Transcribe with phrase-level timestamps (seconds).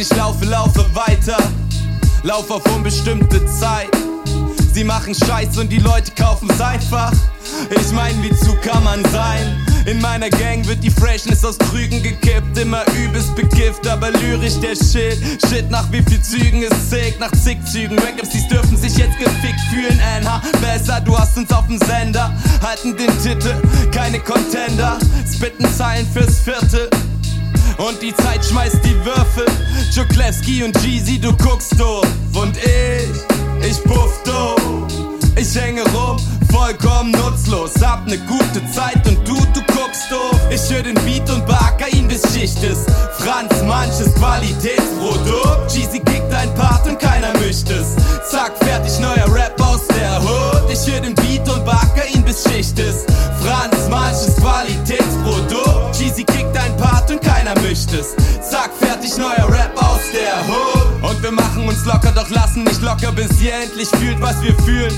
[0.00, 1.36] ich laufe, laufe weiter,
[2.22, 3.90] laufe auf unbestimmte Zeit.
[4.72, 7.12] Sie machen Scheiß und die Leute kaufen's einfach.
[7.70, 9.56] Ich mein, wie zu kann man sein?
[9.84, 14.74] In meiner Gang wird die Freshness aus Krügen gekippt, immer übelst bekifft, aber lyrisch der
[14.74, 15.18] Shit.
[15.48, 17.98] Shit, nach wie viel Zügen ist sick, nach zig Zügen.
[17.98, 20.42] Rap-MCs dürfen sich jetzt gefickt fühlen, NH.
[20.62, 23.54] Besser, du hast uns auf dem Sender, halten den Titel,
[23.92, 24.98] keine Contender,
[25.30, 26.88] spitten Zeilen fürs Viertel.
[27.76, 29.49] Und die Zeit schmeißt die Würfel.
[30.00, 32.06] Joklewski und Jeezy, du guckst doof.
[32.32, 34.56] Und ich, ich puff doof.
[35.36, 36.16] Ich hänge rum,
[36.50, 37.72] vollkommen nutzlos.
[37.82, 40.40] Hab ne gute Zeit und du, du guckst doof.
[40.50, 42.86] Ich hör den Beat und beacker ihn bis Schicht ist.
[43.18, 45.70] Franz, manches Qualitätsprodukt.
[45.70, 47.94] Jeezy kickt ein Part und keiner mischt es.
[48.30, 50.72] Zack, fertig, neuer Rap aus der Hood.
[50.72, 53.04] Ich hör den Beat und beacker ihn bis Schicht ist.
[53.44, 55.94] Franz, manches Qualitätsprodukt.
[55.98, 58.16] Jeezy kickt ein Part und keiner mischt es.
[61.80, 64.92] Uns locker, doch lassen nicht locker, bis ihr endlich fühlt, was wir fühlen.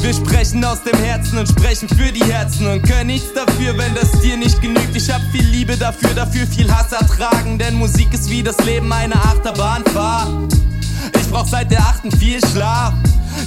[0.00, 3.94] Wir sprechen aus dem Herzen und sprechen für die Herzen und können nichts dafür, wenn
[3.94, 4.94] das dir nicht genügt.
[4.94, 8.92] Ich hab viel Liebe dafür, dafür viel Hass ertragen, denn Musik ist wie das Leben
[8.92, 10.54] eine Achterbahnfahrt.
[11.20, 12.94] Ich brauch seit der achten viel Schlaf.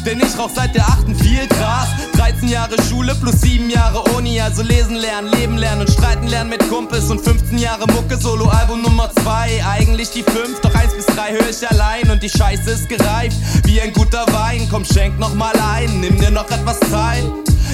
[0.08, 1.90] Denn ich rauch seit der achten viel Gras.
[2.16, 6.50] 13 Jahre Schule plus 7 Jahre Uni, also lesen lernen, leben lernen und streiten lernen
[6.50, 7.12] mit Kumpels.
[7.12, 9.66] Und 15 Jahre Mucke, Solo-Album Nummer 2.
[9.70, 12.10] Eigentlich die 5, doch 1 bis 3 höre ich allein.
[12.10, 14.66] Und die Scheiße ist gereift, wie ein guter Wein.
[14.72, 17.26] Komm, schenk noch mal ein, nimm dir noch etwas Zeit.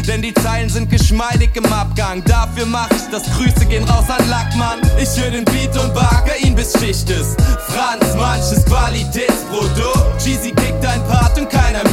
[0.08, 2.24] Denn die Zeilen sind geschmeidig im Abgang.
[2.26, 3.24] Dafür mach ich das.
[3.38, 4.80] Grüße gehen raus an Lackmann.
[5.00, 7.40] Ich höre den Beat und bagger ihn bis Schicht ist.
[7.68, 10.26] Franz, manches Qualitätsprodukt.
[10.26, 11.93] Jeezy kickt ein Part und keiner mischt